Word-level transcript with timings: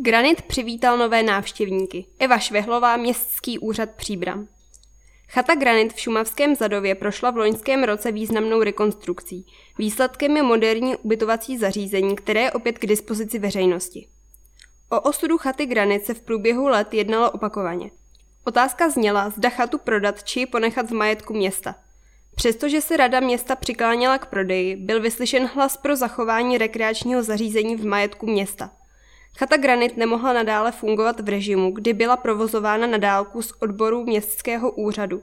Granit 0.00 0.42
přivítal 0.42 0.98
nové 0.98 1.22
návštěvníky. 1.22 2.06
Eva 2.18 2.38
Švehlová, 2.38 2.96
Městský 2.96 3.58
úřad 3.58 3.90
Příbram. 3.90 4.48
Chata 5.28 5.54
Granit 5.54 5.92
v 5.92 6.00
Šumavském 6.00 6.54
Zadově 6.54 6.94
prošla 6.94 7.30
v 7.30 7.36
loňském 7.36 7.84
roce 7.84 8.12
významnou 8.12 8.62
rekonstrukcí. 8.62 9.46
Výsledkem 9.78 10.36
je 10.36 10.42
moderní 10.42 10.96
ubytovací 10.96 11.58
zařízení, 11.58 12.16
které 12.16 12.40
je 12.40 12.52
opět 12.52 12.78
k 12.78 12.86
dispozici 12.86 13.38
veřejnosti. 13.38 14.08
O 14.90 15.00
osudu 15.00 15.38
chaty 15.38 15.66
Granit 15.66 16.04
se 16.04 16.14
v 16.14 16.20
průběhu 16.20 16.68
let 16.68 16.94
jednalo 16.94 17.30
opakovaně. 17.30 17.90
Otázka 18.44 18.90
zněla, 18.90 19.30
zda 19.30 19.50
chatu 19.50 19.78
prodat 19.78 20.24
či 20.24 20.46
ponechat 20.46 20.90
v 20.90 20.94
majetku 20.94 21.34
města. 21.34 21.74
Přestože 22.34 22.80
se 22.80 22.96
rada 22.96 23.20
města 23.20 23.56
přikláněla 23.56 24.18
k 24.18 24.26
prodeji, 24.26 24.76
byl 24.76 25.00
vyslyšen 25.00 25.46
hlas 25.54 25.76
pro 25.76 25.96
zachování 25.96 26.58
rekreačního 26.58 27.22
zařízení 27.22 27.76
v 27.76 27.86
majetku 27.86 28.26
města. 28.26 28.77
Chata 29.38 29.56
Granit 29.56 29.96
nemohla 29.96 30.32
nadále 30.32 30.72
fungovat 30.72 31.20
v 31.20 31.28
režimu, 31.28 31.70
kdy 31.70 31.92
byla 31.92 32.16
provozována 32.16 32.86
na 32.86 32.98
dálku 32.98 33.42
z 33.42 33.52
odboru 33.60 34.04
městského 34.04 34.70
úřadu. 34.70 35.22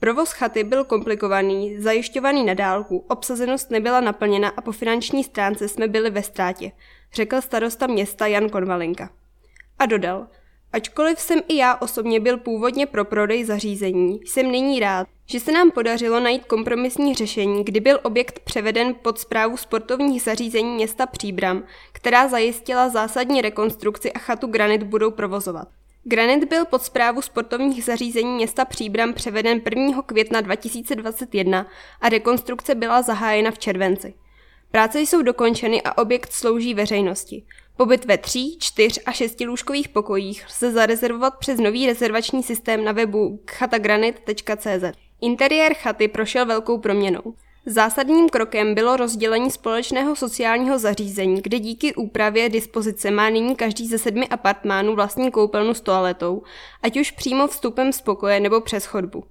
Provoz 0.00 0.32
chaty 0.32 0.64
byl 0.64 0.84
komplikovaný, 0.84 1.80
zajišťovaný 1.80 2.44
na 2.44 2.54
dálku, 2.54 3.04
obsazenost 3.08 3.70
nebyla 3.70 4.00
naplněna 4.00 4.48
a 4.48 4.60
po 4.60 4.72
finanční 4.72 5.24
stránce 5.24 5.68
jsme 5.68 5.88
byli 5.88 6.10
ve 6.10 6.22
ztrátě, 6.22 6.72
řekl 7.12 7.40
starosta 7.40 7.86
města 7.86 8.26
Jan 8.26 8.48
Konvalinka. 8.48 9.10
A 9.78 9.86
dodal, 9.86 10.26
ačkoliv 10.74 11.20
jsem 11.20 11.40
i 11.48 11.56
já 11.56 11.76
osobně 11.76 12.20
byl 12.20 12.38
původně 12.38 12.86
pro 12.86 13.04
prodej 13.04 13.44
zařízení, 13.44 14.20
jsem 14.24 14.50
nyní 14.50 14.80
rád, 14.80 15.06
že 15.26 15.40
se 15.40 15.52
nám 15.52 15.70
podařilo 15.70 16.20
najít 16.20 16.44
kompromisní 16.44 17.14
řešení, 17.14 17.64
kdy 17.64 17.80
byl 17.80 18.00
objekt 18.02 18.40
převeden 18.40 18.94
pod 18.94 19.18
zprávu 19.18 19.56
sportovních 19.56 20.22
zařízení 20.22 20.74
města 20.74 21.06
Příbram, 21.06 21.62
která 21.92 22.28
zajistila 22.28 22.88
zásadní 22.88 23.42
rekonstrukci 23.42 24.12
a 24.12 24.18
chatu 24.18 24.46
Granit 24.46 24.82
budou 24.82 25.10
provozovat. 25.10 25.68
Granit 26.04 26.44
byl 26.44 26.64
pod 26.64 26.82
zprávu 26.82 27.22
sportovních 27.22 27.84
zařízení 27.84 28.34
města 28.34 28.64
Příbram 28.64 29.12
převeden 29.12 29.60
1. 29.70 30.02
května 30.02 30.40
2021 30.40 31.66
a 32.00 32.08
rekonstrukce 32.08 32.74
byla 32.74 33.02
zahájena 33.02 33.50
v 33.50 33.58
červenci. 33.58 34.14
Práce 34.74 35.00
jsou 35.00 35.22
dokončeny 35.22 35.82
a 35.82 35.98
objekt 35.98 36.32
slouží 36.32 36.74
veřejnosti. 36.74 37.44
Pobyt 37.76 38.04
ve 38.04 38.18
tří, 38.18 38.58
čtyř 38.60 39.00
a 39.06 39.12
šesti 39.12 39.46
lůžkových 39.46 39.88
pokojích 39.88 40.46
lze 40.48 40.72
zarezervovat 40.72 41.38
přes 41.38 41.60
nový 41.60 41.86
rezervační 41.86 42.42
systém 42.42 42.84
na 42.84 42.92
webu 42.92 43.40
chatagranit.cz. 43.50 44.98
Interiér 45.20 45.74
chaty 45.74 46.08
prošel 46.08 46.46
velkou 46.46 46.78
proměnou. 46.78 47.34
Zásadním 47.66 48.28
krokem 48.28 48.74
bylo 48.74 48.96
rozdělení 48.96 49.50
společného 49.50 50.16
sociálního 50.16 50.78
zařízení, 50.78 51.42
kde 51.42 51.58
díky 51.58 51.94
úpravě 51.94 52.48
dispozice 52.48 53.10
má 53.10 53.30
nyní 53.30 53.56
každý 53.56 53.88
ze 53.88 53.98
sedmi 53.98 54.28
apartmánů 54.28 54.94
vlastní 54.94 55.30
koupelnu 55.30 55.74
s 55.74 55.80
toaletou, 55.80 56.42
ať 56.82 56.96
už 56.96 57.10
přímo 57.10 57.48
vstupem 57.48 57.92
z 57.92 58.00
pokoje 58.00 58.40
nebo 58.40 58.60
přes 58.60 58.86
chodbu. 58.86 59.24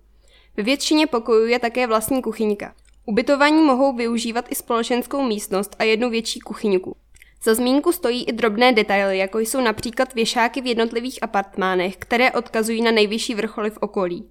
Ve 0.57 0.63
většině 0.63 1.07
pokojů 1.07 1.47
je 1.47 1.59
také 1.59 1.87
vlastní 1.87 2.21
kuchyňka. 2.21 2.73
Ubytovaní 3.05 3.63
mohou 3.63 3.95
využívat 3.95 4.45
i 4.51 4.55
společenskou 4.55 5.23
místnost 5.23 5.75
a 5.79 5.83
jednu 5.83 6.09
větší 6.09 6.39
kuchyňku. 6.39 6.95
Za 7.43 7.55
zmínku 7.55 7.91
stojí 7.91 8.23
i 8.23 8.31
drobné 8.31 8.71
detaily, 8.71 9.17
jako 9.17 9.39
jsou 9.39 9.61
například 9.61 10.13
věšáky 10.13 10.61
v 10.61 10.65
jednotlivých 10.65 11.23
apartmánech, 11.23 11.97
které 11.97 12.31
odkazují 12.31 12.81
na 12.81 12.91
nejvyšší 12.91 13.35
vrcholy 13.35 13.69
v 13.69 13.77
okolí. 13.77 14.29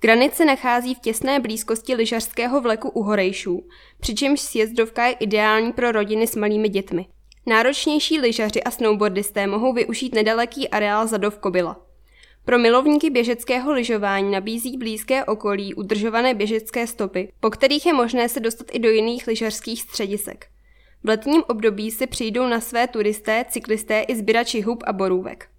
Granit 0.00 0.34
se 0.34 0.44
nachází 0.44 0.94
v 0.94 1.00
těsné 1.00 1.40
blízkosti 1.40 1.94
lyžařského 1.94 2.60
vleku 2.60 2.90
u 2.90 3.02
Horejšů, 3.02 3.68
přičemž 4.00 4.40
sjezdovka 4.40 5.06
je 5.06 5.12
ideální 5.12 5.72
pro 5.72 5.92
rodiny 5.92 6.26
s 6.26 6.36
malými 6.36 6.68
dětmi. 6.68 7.06
Náročnější 7.46 8.20
lyžaři 8.20 8.62
a 8.62 8.70
snowboardisté 8.70 9.46
mohou 9.46 9.72
využít 9.72 10.14
nedaleký 10.14 10.68
areál 10.68 11.06
Zadov 11.06 11.38
Kobila. 11.38 11.91
Pro 12.44 12.58
milovníky 12.58 13.10
běžeckého 13.10 13.72
lyžování 13.72 14.30
nabízí 14.30 14.76
blízké 14.78 15.24
okolí 15.24 15.74
udržované 15.74 16.34
běžecké 16.34 16.86
stopy, 16.86 17.32
po 17.40 17.50
kterých 17.50 17.86
je 17.86 17.92
možné 17.92 18.28
se 18.28 18.40
dostat 18.40 18.66
i 18.72 18.78
do 18.78 18.90
jiných 18.90 19.26
lyžařských 19.26 19.82
středisek. 19.82 20.46
V 21.04 21.08
letním 21.08 21.42
období 21.48 21.90
si 21.90 22.06
přijdou 22.06 22.46
na 22.46 22.60
své 22.60 22.88
turisté, 22.88 23.44
cyklisté 23.48 24.00
i 24.00 24.16
sběrači 24.16 24.60
hub 24.60 24.82
a 24.86 24.92
borůvek. 24.92 25.51